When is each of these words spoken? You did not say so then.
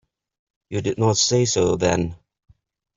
You 0.71 0.81
did 0.81 0.97
not 0.97 1.17
say 1.17 1.45
so 1.45 1.75
then. 1.75 2.15